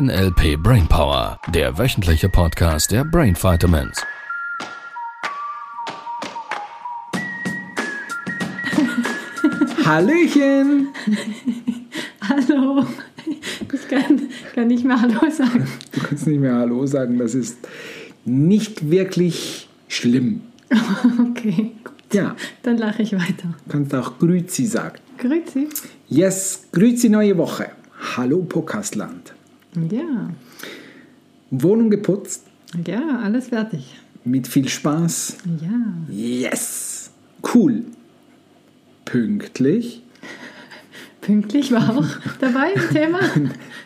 [0.00, 4.02] NLP Brainpower, der wöchentliche Podcast der Brain Vitamins.
[9.86, 10.88] Hallöchen!
[12.28, 12.84] Hallo.
[13.72, 15.66] Ich kann, kann nicht mehr Hallo sagen.
[15.92, 17.56] Du kannst nicht mehr Hallo sagen, das ist
[18.26, 20.42] nicht wirklich schlimm.
[21.30, 21.94] Okay, gut.
[22.12, 23.54] Ja, Dann lache ich weiter.
[23.66, 24.98] du kannst auch Grüezi sagen.
[25.16, 25.68] Grüezi.
[26.08, 27.70] Yes, Grüezi neue Woche.
[28.16, 29.35] Hallo Podcastland.
[29.90, 30.30] Ja,
[31.50, 32.44] Wohnung geputzt,
[32.86, 33.94] ja, alles fertig.
[34.24, 35.36] mit viel Spaß.
[35.62, 36.12] Ja.
[36.14, 37.10] Yes,
[37.54, 37.84] cool.
[39.04, 40.02] Pünktlich.
[41.20, 42.06] Pünktlich war auch
[42.40, 43.18] dabei im Thema.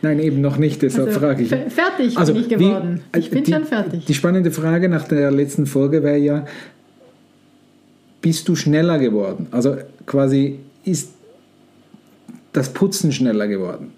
[0.03, 1.49] Nein, eben noch nicht, deshalb Also, frage ich.
[1.49, 3.01] fe- fertig Also, bin ich wie- geworden.
[3.17, 4.05] ich äh, bin die, schon fertig.
[4.07, 6.47] Die spannende Frage nach der letzten Folge wäre ja,
[8.23, 9.47] bist du schneller geworden?
[9.51, 11.11] Also quasi ist
[12.53, 13.93] das Putzen schneller geworden?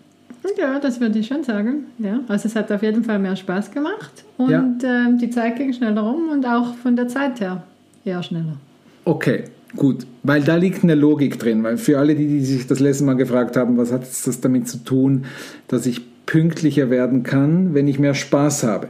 [0.59, 1.85] Ja, das würde ich schon sagen.
[1.99, 4.65] Ja, also es hat auf jeden Fall mehr Spaß gemacht und Ja.
[4.85, 7.63] ähm, die Zeit ging schneller rum und auch von der Zeit her
[8.05, 8.57] eher schneller.
[9.05, 9.45] Okay,
[9.77, 10.07] gut.
[10.23, 11.63] Weil da liegt eine Logik drin.
[11.63, 14.69] Weil für alle, die, die sich das letzte Mal gefragt haben, was hat das damit
[14.69, 15.25] zu tun,
[15.69, 18.89] dass ich pünktlicher werden kann, wenn ich mehr Spaß habe?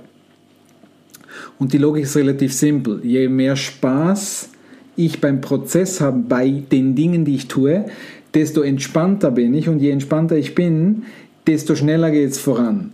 [1.59, 3.01] Und die Logik ist relativ simpel.
[3.05, 4.51] Je mehr Spaß
[4.97, 7.87] ich beim Prozess habe, bei den Dingen, die ich tue,
[8.35, 9.69] desto entspannter bin ich.
[9.69, 11.05] Und je entspannter ich bin,
[11.47, 12.93] desto schneller geht es voran.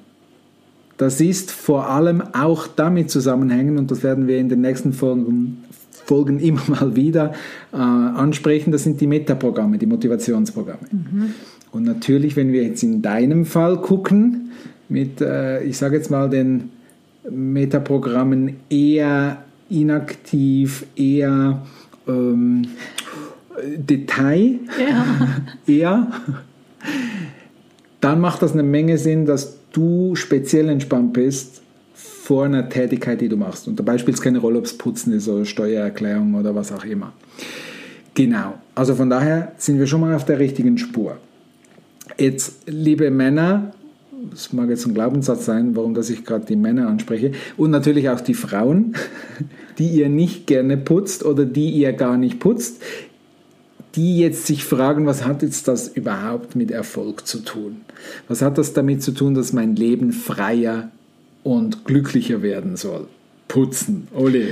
[0.97, 5.65] Das ist vor allem auch damit zusammenhängen, und das werden wir in den nächsten Folgen,
[6.05, 7.35] Folgen immer mal wieder
[7.73, 10.89] äh, ansprechen, das sind die Metaprogramme, die Motivationsprogramme.
[11.71, 14.51] Und natürlich, wenn wir jetzt in deinem Fall gucken,
[14.89, 16.71] mit, äh, ich sage jetzt mal, den
[17.31, 21.62] Metaprogrammen eher inaktiv, eher
[22.09, 22.62] ähm,
[23.77, 25.07] Detail, Ja,
[25.67, 26.07] eher,
[28.01, 31.63] dann macht das eine Menge Sinn, dass du speziell entspannt bist
[31.95, 33.69] vor einer Tätigkeit, die du machst.
[33.69, 36.84] Und dabei spielt es keine Rolle, ob es Putzen ist oder Steuererklärung oder was auch
[36.84, 37.12] immer.
[38.15, 38.55] Genau.
[38.75, 41.17] Also von daher sind wir schon mal auf der richtigen Spur.
[42.19, 43.72] Jetzt, liebe Männer,
[44.31, 48.09] das mag jetzt ein Glaubenssatz sein, warum dass ich gerade die Männer anspreche, und natürlich
[48.11, 48.95] auch die Frauen,
[49.78, 52.83] die ihr nicht gerne putzt oder die ihr gar nicht putzt,
[53.98, 57.78] die jetzt sich fragen, was hat jetzt das überhaupt mit Erfolg zu tun?
[58.28, 60.92] Was hat das damit zu tun, dass mein Leben freier
[61.42, 63.09] und glücklicher werden soll?
[63.48, 64.50] Putzen, ole.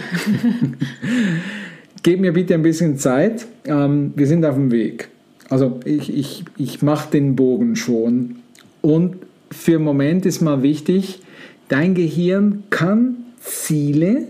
[2.03, 3.47] Gib mir bitte ein bisschen Zeit.
[3.67, 5.11] Ähm, wir sind auf dem Weg.
[5.49, 8.41] Also ich, ich, ich mache den Bogen schon.
[8.83, 9.15] Und
[9.53, 11.21] für einen Moment ist mal wichtig,
[11.69, 14.25] dein Gehirn kann Ziele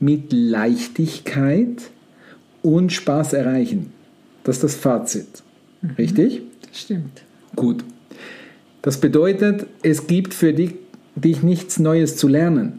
[0.00, 1.82] mit Leichtigkeit
[2.62, 3.92] und Spaß erreichen.
[4.46, 5.26] Das ist das Fazit.
[5.98, 6.42] Richtig?
[6.72, 7.22] stimmt.
[7.56, 7.82] Gut.
[8.82, 10.74] Das bedeutet, es gibt für dich,
[11.16, 12.78] dich nichts Neues zu lernen.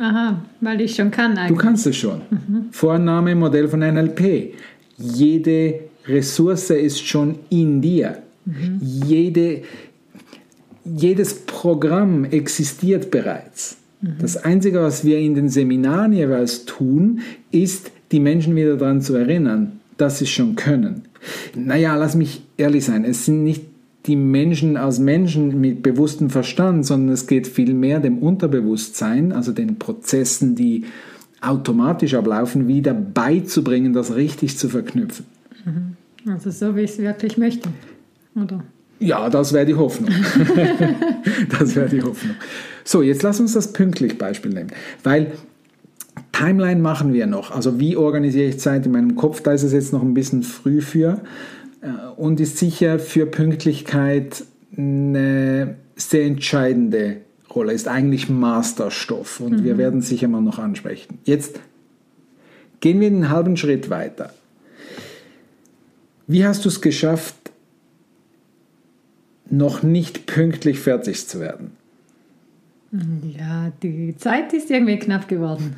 [0.00, 1.58] Aha, weil ich schon kann Du eigentlich.
[1.58, 2.22] kannst es schon.
[2.70, 4.54] Vorname, Modell von NLP.
[4.96, 8.22] Jede Ressource ist schon in dir.
[8.80, 9.62] Jede,
[10.84, 13.76] jedes Programm existiert bereits.
[14.18, 17.20] Das Einzige, was wir in den Seminaren jeweils tun,
[17.52, 21.02] ist, die Menschen wieder daran zu erinnern, dass sie es schon können.
[21.54, 23.64] Naja, lass mich ehrlich sein, es sind nicht
[24.06, 29.78] die Menschen als Menschen mit bewusstem Verstand, sondern es geht vielmehr dem Unterbewusstsein, also den
[29.78, 30.84] Prozessen, die
[31.40, 35.26] automatisch ablaufen, wieder beizubringen, das richtig zu verknüpfen.
[36.26, 37.68] Also so, wie ich es wirklich möchte.
[38.34, 38.64] Oder?
[38.98, 40.10] Ja, das wäre die Hoffnung.
[41.58, 42.36] das wäre die Hoffnung.
[42.84, 44.72] So, jetzt lass uns das pünktlich Beispiel nehmen,
[45.02, 45.32] weil
[46.32, 47.50] Timeline machen wir noch.
[47.50, 49.42] Also wie organisiere ich Zeit in meinem Kopf?
[49.42, 51.20] Da ist es jetzt noch ein bisschen früh für
[51.80, 54.44] äh, und ist sicher für Pünktlichkeit
[54.76, 57.18] eine sehr entscheidende
[57.54, 57.72] Rolle.
[57.72, 61.18] Ist eigentlich Masterstoff und wir werden es sicher mal noch ansprechen.
[61.24, 61.60] Jetzt
[62.80, 64.32] gehen wir einen halben Schritt weiter.
[66.26, 67.34] Wie hast du es geschafft,
[69.50, 71.72] noch nicht pünktlich fertig zu werden?
[73.38, 75.74] Ja, die Zeit ist irgendwie knapp geworden.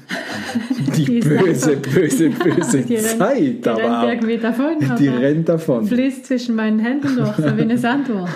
[0.96, 4.96] Die ist böse, böse, böse Die rennt- Zeit, die aber rennt irgendwie davon.
[4.99, 5.87] Die rennt davon.
[5.87, 8.28] Fließt zwischen meinen Händen durch, so wie eine Sanduhr.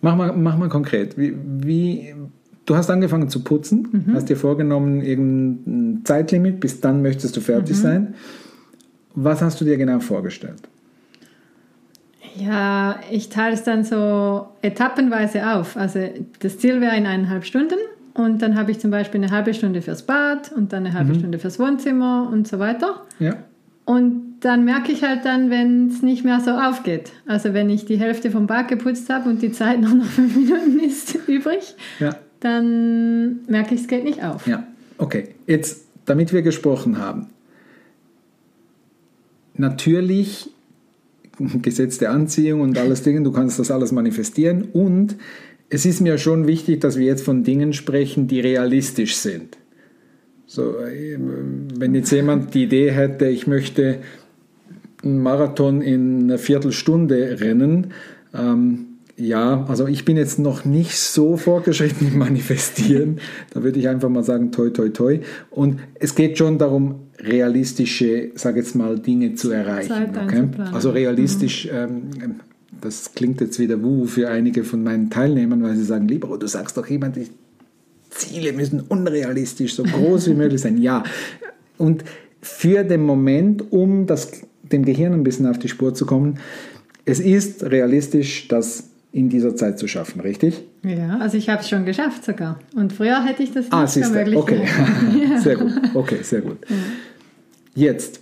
[0.00, 1.18] Mach mal, mach mal konkret.
[1.18, 2.14] Wie, wie,
[2.66, 4.14] du hast angefangen zu putzen, Mhm.
[4.14, 7.82] hast dir vorgenommen, irgendein Zeitlimit, bis dann möchtest du fertig Mhm.
[7.82, 8.14] sein.
[9.16, 10.60] Was hast du dir genau vorgestellt?
[12.40, 15.76] Ja, ich teile es dann so etappenweise auf.
[15.76, 16.00] Also
[16.40, 17.78] das Ziel wäre in eineinhalb Stunden
[18.14, 21.14] und dann habe ich zum Beispiel eine halbe Stunde fürs Bad und dann eine halbe
[21.14, 23.02] Stunde fürs Wohnzimmer und so weiter.
[23.18, 23.34] Ja.
[23.84, 27.10] Und dann merke ich halt dann, wenn es nicht mehr so aufgeht.
[27.26, 30.36] Also wenn ich die Hälfte vom Bad geputzt habe und die Zeit noch nach fünf
[30.36, 32.14] Minuten ist übrig, Ja.
[32.40, 34.46] dann merke ich, es geht nicht auf.
[34.46, 34.64] Ja,
[34.98, 35.34] okay.
[35.46, 37.28] Jetzt, damit wir gesprochen haben.
[39.54, 40.50] Natürlich
[41.62, 45.16] Gesetz der Anziehung und alles Dinge, du kannst das alles manifestieren und
[45.70, 49.58] es ist mir schon wichtig, dass wir jetzt von Dingen sprechen, die realistisch sind.
[50.46, 53.98] So, ähm, wenn jetzt jemand die Idee hätte, ich möchte
[55.02, 57.88] einen Marathon in einer Viertelstunde rennen,
[58.34, 58.87] ähm,
[59.18, 63.18] ja, also ich bin jetzt noch nicht so fortgeschritten im Manifestieren.
[63.52, 65.18] Da würde ich einfach mal sagen, toi, toi, toi.
[65.50, 70.16] Und es geht schon darum, realistische, sag jetzt mal, Dinge zu erreichen.
[70.24, 70.48] Okay?
[70.72, 72.10] Also realistisch, ähm,
[72.80, 76.46] das klingt jetzt wieder wuh für einige von meinen Teilnehmern, weil sie sagen, lieber, du
[76.46, 77.26] sagst doch jemand, die
[78.10, 80.78] Ziele müssen unrealistisch, so groß wie möglich sein.
[80.78, 81.02] Ja,
[81.76, 82.04] und
[82.40, 84.30] für den Moment, um das,
[84.62, 86.38] dem Gehirn ein bisschen auf die Spur zu kommen,
[87.04, 88.84] es ist realistisch, das
[89.18, 90.62] in dieser Zeit zu schaffen, richtig?
[90.84, 92.58] Ja, also ich habe es schon geschafft sogar.
[92.76, 94.60] Und früher hätte ich das nicht Ah, für siehst du, möglich okay.
[94.60, 95.38] gehalten.
[95.42, 96.58] sehr gut, okay, sehr gut.
[97.74, 98.20] Jetzt,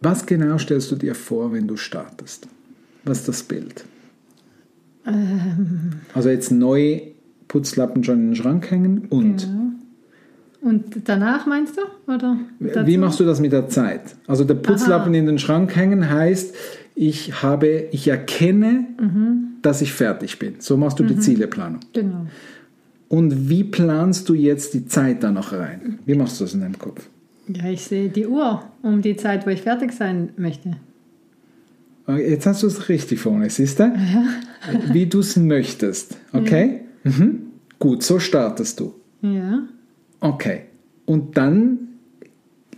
[0.00, 2.48] was genau stellst du dir vor, wenn du startest?
[3.04, 3.84] Was ist das Bild?
[5.06, 5.92] Ähm.
[6.14, 7.00] Also jetzt neu
[7.48, 9.48] Putzlappen schon in den Schrank hängen und Ja.
[10.60, 12.12] Und danach meinst du?
[12.12, 14.16] Oder wie machst du das mit der Zeit?
[14.26, 16.52] Also der Putzlappen in den Schrank hängen heißt,
[17.00, 19.44] ich habe, ich erkenne, Mhm.
[19.62, 20.54] dass ich fertig bin.
[20.58, 21.80] So machst du die Zieleplanung.
[21.92, 22.26] Genau.
[23.08, 26.00] Und wie planst du jetzt die Zeit da noch rein?
[26.04, 27.08] Wie machst du das in deinem Kopf?
[27.46, 30.72] Ja, ich sehe die Uhr um die Zeit, wo ich fertig sein möchte.
[32.08, 33.92] Jetzt hast du es richtig vorne, siehst du?
[34.92, 36.16] Wie du es möchtest.
[36.32, 36.80] Okay?
[37.04, 37.42] Mhm.
[37.78, 38.94] Gut, so startest du.
[39.22, 39.62] Ja.
[40.20, 40.62] Okay.
[41.06, 41.78] Und dann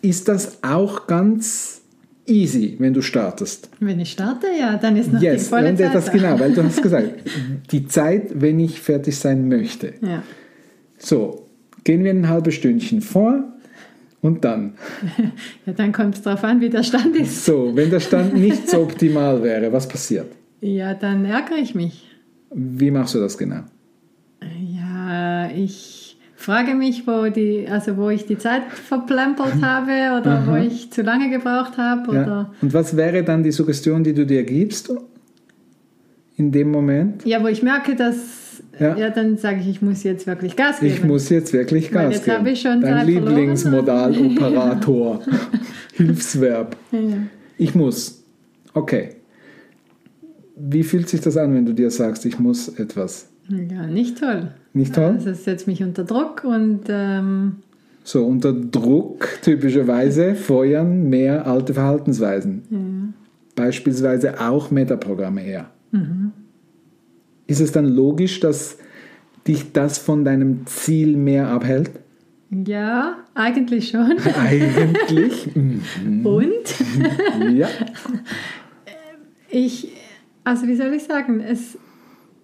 [0.02, 1.79] ist das auch ganz
[2.30, 3.68] easy, wenn du startest.
[3.80, 6.12] Wenn ich starte, ja, dann ist noch die Yes, volle und Zeit das da.
[6.12, 7.10] genau, weil du hast gesagt,
[7.72, 9.94] die Zeit, wenn ich fertig sein möchte.
[10.00, 10.22] Ja.
[10.98, 11.46] So,
[11.84, 13.44] gehen wir ein halbes Stündchen vor
[14.22, 14.74] und dann.
[15.66, 17.44] ja, dann kommt es darauf an, wie der Stand ist.
[17.44, 20.30] So, wenn der Stand nicht so optimal wäre, was passiert?
[20.60, 22.06] Ja, dann ärgere ich mich.
[22.52, 23.62] Wie machst du das genau?
[24.42, 26.00] Ja, ich
[26.40, 31.02] frage mich, wo, die, also wo ich die Zeit verplempert habe oder wo ich zu
[31.02, 32.14] lange gebraucht habe.
[32.14, 32.22] Ja.
[32.22, 34.92] Oder Und was wäre dann die Suggestion, die du dir gibst
[36.37, 37.25] in dem Moment?
[37.26, 38.96] ja, wo ich merke, dass, Ja.
[38.96, 40.92] ja, dann sage ich, ich muss jetzt wirklich Gas geben.
[40.94, 42.38] Ich muss jetzt wirklich Weil Gas jetzt geben.
[42.38, 43.06] habe ich schon Dein.
[43.06, 45.20] Lieblingsmodaloperator.
[45.94, 46.76] Hilfsverb.
[46.92, 46.98] ja.
[47.58, 48.25] Ich muss.
[48.72, 49.16] Okay.
[50.56, 53.26] Wie fühlt sich das an, wenn du dir sagst, ich muss etwas?
[53.50, 54.49] Ja, nicht toll.
[54.73, 55.12] Nicht toll?
[55.17, 57.56] Also es setzt mich unter Druck und ähm,
[58.05, 63.14] So, unter Druck typischerweise feuern mehr alte Verhaltensweisen.
[63.56, 65.70] Beispielsweise auch Metaprogramme her.
[65.91, 66.32] Mhm.
[67.47, 68.79] Ist es dann logisch, dass
[69.47, 71.91] dich das von deinem Ziel mehr abhält?
[72.67, 74.17] ja, eigentlich schon.
[74.37, 75.50] Eigentlich.
[75.55, 76.26] Mhm.
[76.26, 77.69] Und ja.
[79.50, 79.88] ich,
[80.44, 81.79] also wie soll ich sagen, es,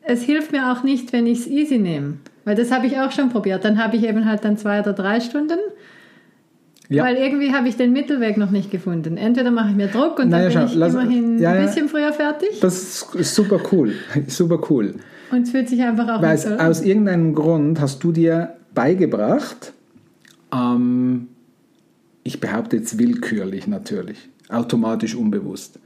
[0.07, 2.15] es hilft mir auch nicht, wenn ich es easy nehme.
[2.45, 3.65] Weil das habe ich auch schon probiert.
[3.65, 5.59] Dann habe ich eben halt dann zwei oder drei Stunden.
[6.89, 7.03] Ja.
[7.05, 9.17] Weil irgendwie habe ich den Mittelweg noch nicht gefunden.
[9.17, 11.67] Entweder mache ich mir Druck und dann Naja, bin schau, ich lass- immerhin ja, ein
[11.67, 12.61] bisschen früher fertig.
[12.61, 13.93] Das ist super cool.
[14.29, 14.95] Super cool.
[15.33, 16.61] Und es fühlt sich einfach auch Weil an.
[16.61, 19.73] aus irgendeinem Grund hast du dir beigebracht,
[20.55, 21.27] ähm,
[22.23, 25.81] ich behaupte jetzt willkürlich natürlich, automatisch unbewusst,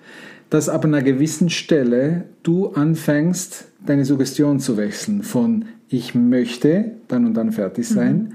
[0.51, 7.25] dass ab einer gewissen Stelle du anfängst, deine Suggestion zu wechseln von ich möchte dann
[7.27, 8.35] und dann fertig sein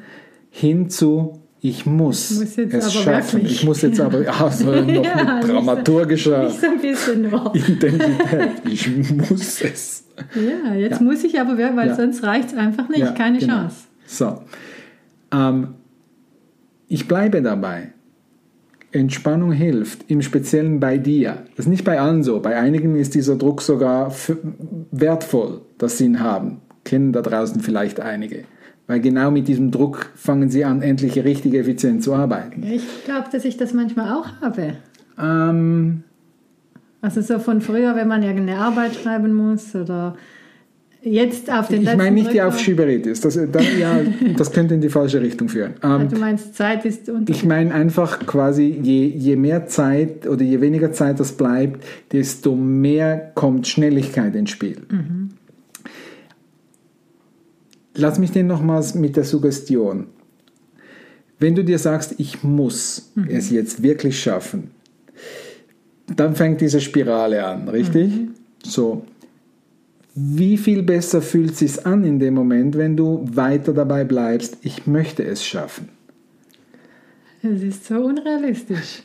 [0.50, 3.40] hin zu ich muss, muss es schaffen.
[3.40, 3.52] wirklich.
[3.54, 7.54] Ich muss jetzt aber also noch Ja, mit nicht so- dramaturgischer Nicht so bisschen nur.
[7.56, 8.50] Intensität.
[8.70, 10.04] Ich muss es.
[10.36, 11.04] Ja, jetzt Ja.
[11.04, 11.96] muss ich aber, weil Ja.
[11.96, 13.00] sonst reicht es einfach nicht.
[13.00, 13.54] Ja, Keine genau.
[13.62, 13.76] Chance.
[14.06, 14.42] So.
[15.34, 15.70] Ähm,
[16.88, 17.94] ich bleibe dabei.
[18.96, 21.44] Entspannung hilft, im Speziellen bei dir.
[21.56, 22.40] Das ist nicht bei allen so.
[22.40, 24.14] Bei einigen ist dieser Druck sogar
[24.92, 26.62] wertvoll, dass sie ihn haben.
[26.84, 28.46] Kennen da draußen vielleicht einige.
[28.88, 32.64] Weil genau mit diesem Druck fangen sie an, endlich richtig effizient zu arbeiten.
[32.64, 34.76] Ich glaube, dass ich das manchmal auch habe.
[35.20, 36.04] Ähm,
[37.02, 40.16] Also so von früher, wenn man irgendeine Arbeit schreiben muss oder
[41.06, 42.48] jetzt auf den ich letzten meine nicht die Drücker.
[42.48, 43.22] Aufschieberitis.
[43.22, 44.00] Das, da, ja,
[44.38, 45.76] das könnte in die falsche Richtung führen.
[45.84, 47.32] Ähm, Du meinst, Zeit ist unter.
[47.32, 52.56] Ich meine einfach quasi, je, je mehr Zeit oder je weniger Zeit das bleibt, desto
[52.56, 54.78] mehr kommt Schnelligkeit ins Spiel.
[57.96, 60.08] Lass mich den nochmals mit der Suggestion.
[61.40, 63.28] Wenn du dir sagst, ich muss Mhm.
[63.30, 64.72] es jetzt wirklich schaffen,
[66.14, 68.12] dann fängt diese Spirale an, richtig?
[68.12, 68.32] Mhm.
[68.64, 69.06] So.
[70.18, 74.58] Wie viel besser fühlt es sich an in dem Moment, wenn du weiter dabei bleibst,
[74.62, 75.90] ich möchte es schaffen?
[77.44, 79.04] Es ist so unrealistisch.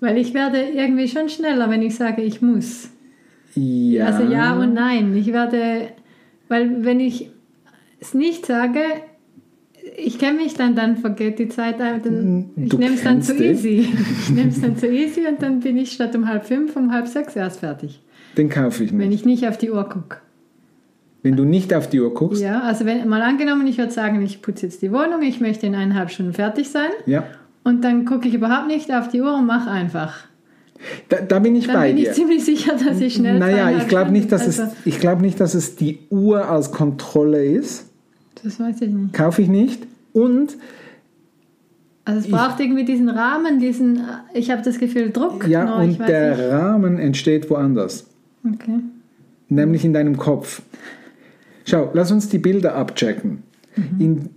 [0.00, 2.90] Weil ich werde irgendwie schon schneller, wenn ich sage, ich muss.
[3.54, 4.06] Ja.
[4.06, 5.14] Also ja und nein.
[5.14, 5.90] Ich werde,
[6.48, 7.30] weil wenn ich
[8.00, 8.80] es nicht sage,
[9.96, 13.36] ich kenne mich dann, dann vergeht die Zeit, ein, dann, ich nehme es dann zu
[13.36, 13.88] easy.
[14.22, 16.92] Ich nehme es dann zu easy und dann bin ich statt um halb fünf, um
[16.92, 18.02] halb sechs erst fertig.
[18.36, 19.00] Den kaufe ich nicht.
[19.00, 20.18] Wenn ich nicht auf die Uhr gucke.
[21.22, 24.22] Wenn du nicht auf die Uhr guckst, Ja, also wenn mal angenommen, ich würde sagen,
[24.22, 27.24] ich putze jetzt die Wohnung, ich möchte in eineinhalb Stunden fertig sein ja,
[27.64, 30.24] und dann gucke ich überhaupt nicht auf die Uhr und mache einfach.
[31.08, 32.10] da, da bin ich Dann bei bin dir.
[32.10, 35.22] ich ziemlich sicher, dass ich schnell Naja, ich glaube nicht, dass Stunden- es, ich glaube
[35.22, 37.88] nicht, dass es die Uhr als Kontrolle ist.
[38.42, 39.12] Das weiß ich nicht.
[39.14, 39.86] Kaufe ich nicht.
[40.12, 40.56] Und
[42.04, 44.00] Also es braucht irgendwie diesen Rahmen, diesen,
[44.34, 45.46] ich habe das Gefühl, Druck.
[45.46, 46.50] ja, ich und der nicht.
[46.50, 48.06] Rahmen entsteht woanders,
[48.44, 48.80] Okay.
[49.48, 50.62] nämlich in deinem Kopf.
[51.64, 53.42] Schau, lass uns die Bilder abchecken.
[53.76, 54.00] Mhm.
[54.00, 54.28] In,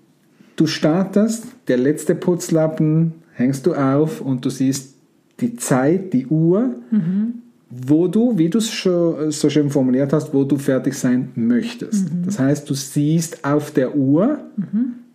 [0.55, 4.95] du startest, der letzte Putzlappen hängst du auf und du siehst
[5.41, 7.33] die Zeit, die Uhr, Mhm.
[7.69, 12.13] wo du, wie du es schon so schön formuliert hast, wo du fertig sein möchtest.
[12.13, 12.23] Mhm.
[12.25, 14.39] Das heißt, du siehst auf der Uhr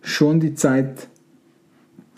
[0.01, 1.07] schon die Zeit,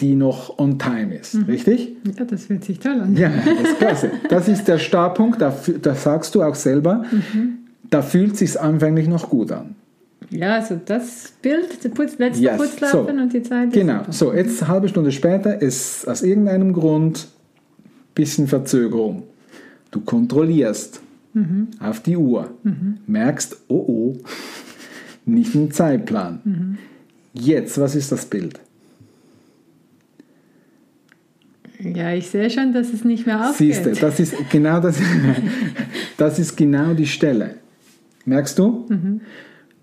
[0.01, 1.43] die noch on time ist, Mhm.
[1.43, 1.95] richtig?
[2.17, 3.15] Ja, das fühlt sich toll an.
[3.15, 4.11] Ja, das ist klasse.
[4.29, 7.59] Das ist der Startpunkt, da, da sagst du auch selber, Mhm.
[7.89, 9.75] da fühlt sich anfänglich noch gut an.
[10.29, 13.21] Ja, also das Bild, der Putz, letzte Yes, Putzlappen so.
[13.23, 13.71] und die Zeit.
[13.73, 14.11] Genau, super.
[14.13, 17.27] so jetzt eine halbe Stunde später ist aus irgendeinem Grund
[18.15, 19.23] bisschen Verzögerung.
[19.91, 21.01] Du kontrollierst
[21.35, 21.69] Mhm.
[21.79, 22.51] auf die Uhr,
[23.07, 24.17] merkst, oh oh,
[25.25, 26.39] nicht im Zeitplan.
[26.43, 26.77] Mhm.
[27.33, 28.59] Jetzt, was ist das Bild?
[31.79, 33.73] Ja, ich sehe schon, dass es nicht mehr aufgeht.
[33.75, 34.97] Siehst du, das ist genau das,
[36.17, 37.55] das ist genau die Stelle.
[38.25, 38.87] Merkst du?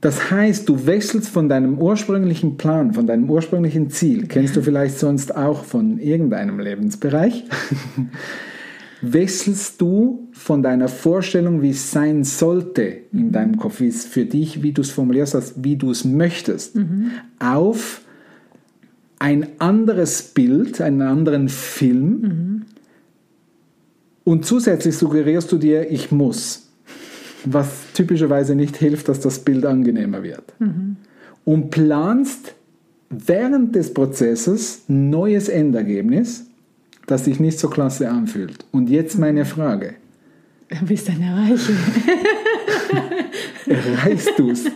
[0.01, 4.99] Das heißt, du wechselst von deinem ursprünglichen Plan, von deinem ursprünglichen Ziel, kennst du vielleicht
[4.99, 7.45] sonst auch von irgendeinem Lebensbereich,
[9.03, 14.25] wechselst du von deiner Vorstellung, wie es sein sollte in deinem Kopf, wie es für
[14.25, 16.79] dich, wie du es formulierst hast, wie du es möchtest,
[17.39, 18.01] auf
[19.19, 22.65] ein anderes Bild, einen anderen Film
[24.25, 26.70] und zusätzlich suggerierst du dir, ich muss,
[27.45, 30.53] was typischerweise nicht hilft, dass das Bild angenehmer wird.
[31.45, 32.55] Und planst
[33.11, 36.47] während des Prozesses ein neues Endergebnis,
[37.07, 38.65] das sich nicht so klasse anfühlt.
[38.71, 39.95] Und jetzt meine Frage,
[40.87, 41.73] Bis dann erreiche.
[43.67, 44.67] erreichst du es?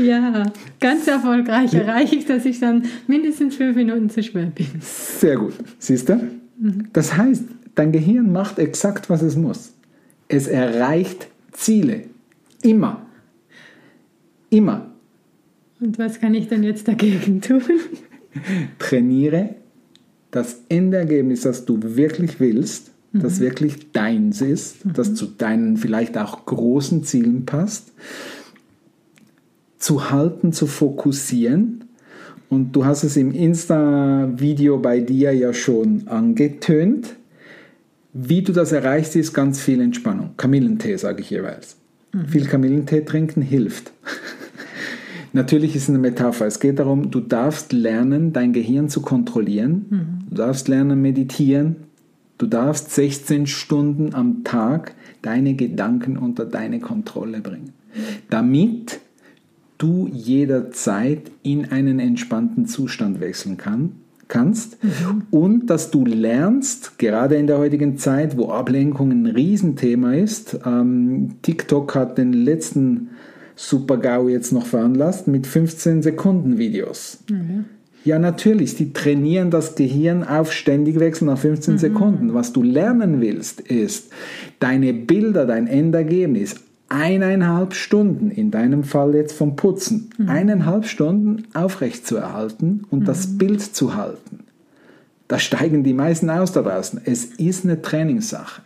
[0.00, 0.44] Ja,
[0.80, 4.66] ganz erfolgreich erreiche ich, dass ich dann mindestens fünf Minuten zu spät bin.
[4.80, 5.54] Sehr gut.
[5.78, 6.20] Siehst du?
[6.92, 7.44] Das heißt,
[7.74, 9.72] dein Gehirn macht exakt, was es muss.
[10.28, 12.04] Es erreicht Ziele.
[12.62, 13.06] Immer.
[14.50, 14.90] Immer.
[15.80, 17.62] Und was kann ich denn jetzt dagegen tun?
[18.78, 19.56] Trainiere
[20.30, 26.44] das Endergebnis, das du wirklich willst, das wirklich deins ist, das zu deinen vielleicht auch
[26.44, 27.92] großen Zielen passt,
[29.78, 31.84] zu halten, zu fokussieren.
[32.50, 37.16] Und du hast es im Insta-Video bei dir ja schon angetönt.
[38.20, 40.30] Wie du das erreichst, ist ganz viel Entspannung.
[40.36, 41.76] Kamillentee, sage ich jeweils.
[42.26, 43.92] Viel Kamillentee trinken hilft.
[45.32, 46.46] Natürlich ist es eine Metapher.
[46.46, 50.24] Es geht darum, du darfst lernen, dein Gehirn zu kontrollieren.
[50.30, 51.76] Du darfst lernen, meditieren.
[52.38, 57.72] Du darfst 16 Stunden am Tag deine Gedanken unter deine Kontrolle bringen.
[58.30, 58.98] Damit
[59.76, 63.92] du jederzeit in einen entspannten Zustand wechseln kann,
[64.28, 64.76] kannst
[65.30, 71.36] und dass du lernst, gerade in der heutigen Zeit, wo Ablenkung ein Riesenthema ist, ähm,
[71.42, 73.10] TikTok hat den letzten
[73.56, 77.24] Super-GAU jetzt noch veranlasst mit 15 Sekunden Videos.
[78.04, 82.32] Ja, natürlich, die trainieren das Gehirn auf ständig wechseln nach 15 Sekunden.
[82.32, 84.12] Was du lernen willst, ist,
[84.60, 86.56] deine Bilder, dein Endergebnis,
[86.88, 93.38] eineinhalb Stunden, in deinem Fall jetzt vom Putzen, eineinhalb Stunden aufrecht zu erhalten und das
[93.38, 94.40] Bild zu halten.
[95.28, 97.00] Da steigen die meisten aus da draußen.
[97.04, 98.62] Es ist eine Trainingssache.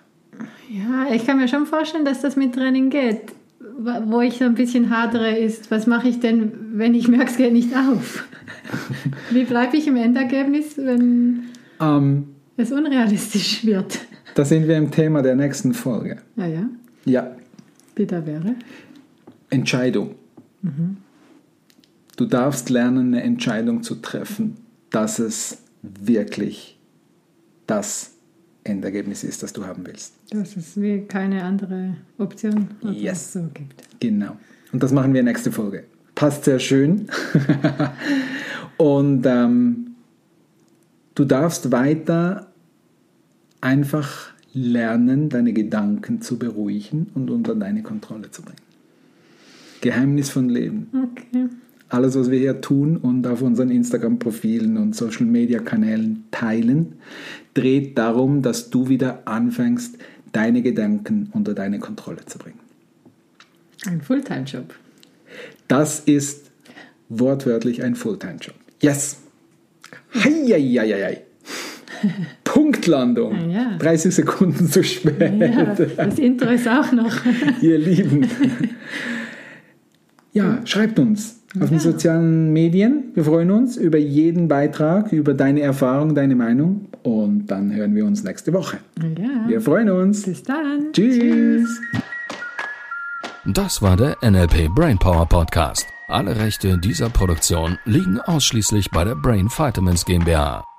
[0.71, 3.21] Ja, ich kann mir schon vorstellen, dass das mit Training geht.
[4.07, 7.37] Wo ich so ein bisschen hadere, ist, was mache ich denn, wenn ich merke, es
[7.37, 8.25] geht nicht auf?
[9.31, 11.45] Wie bleibe ich im Endergebnis, wenn
[11.81, 13.99] Ähm, es unrealistisch wird?
[14.35, 16.19] da sind wir im Thema der nächsten Folge.
[16.37, 16.69] Ja, ja,
[17.05, 17.31] Ja,
[18.02, 18.54] die da wäre.
[19.50, 20.14] Entscheidung.
[22.16, 24.56] Du darfst lernen, eine Entscheidung zu treffen.
[24.90, 26.78] dass es wirklich
[27.66, 28.12] das
[28.64, 30.14] Endergebnis ist, das du haben willst.
[30.30, 33.32] Dass es wie keine andere Option Yes.
[33.32, 33.82] so gibt.
[34.00, 34.37] Genau.
[34.73, 35.85] Und das machen wir nächste Folge.
[36.14, 37.06] Passt sehr schön.
[38.76, 39.92] Und ähm,
[41.14, 42.52] du darfst weiter
[43.62, 48.59] einfach lernen, deine Gedanken zu beruhigen und unter deine Kontrolle zu bringen.
[49.80, 50.88] Geheimnis von Leben.
[50.92, 51.49] Okay.
[51.88, 56.94] Alles, was wir hier tun und auf unseren Instagram-Profilen und Social-Media-Kanälen teilen,
[57.52, 59.99] dreht darum, dass du wieder anfängst,
[60.32, 62.61] deine Gedanken unter deine Kontrolle zu bringen.
[63.85, 64.75] Ein Fulltime-Job.
[65.68, 66.50] Das ist
[67.11, 68.54] wortwörtlich ein Fulltime-Job.
[68.80, 69.18] Yes!
[70.14, 71.23] Heieieiei.
[72.52, 73.35] Punktlandung.
[73.35, 73.76] Ah, ja.
[73.78, 75.32] 30 Sekunden zu spät.
[75.40, 77.12] Ja, das Intro ist auch noch.
[77.62, 78.28] Ihr Lieben.
[80.35, 83.04] Ja, schreibt uns auf den sozialen Medien.
[83.14, 86.88] Wir freuen uns über jeden Beitrag, über deine Erfahrung, deine Meinung.
[87.02, 88.78] Und dann hören wir uns nächste Woche.
[89.00, 89.49] Ja.
[89.49, 90.25] Wir freuen uns.
[90.25, 90.92] Bis dann.
[90.92, 91.80] Tschüss.
[93.47, 95.87] Das war der NLP Brainpower Podcast.
[96.06, 100.62] Alle Rechte dieser Produktion liegen ausschließlich bei der Brain Vitamins GmbH.